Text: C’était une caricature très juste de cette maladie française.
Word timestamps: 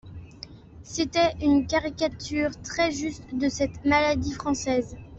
C’était 0.81 1.33
une 1.43 1.67
caricature 1.67 2.49
très 2.63 2.91
juste 2.91 3.21
de 3.35 3.49
cette 3.49 3.85
maladie 3.85 4.33
française. 4.33 4.95